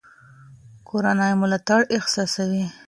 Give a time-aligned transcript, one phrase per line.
[0.87, 2.63] کورنۍ ملاتړ احساسوي.